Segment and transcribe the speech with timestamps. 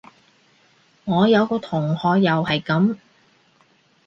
[1.05, 2.97] 我有個同學又係噉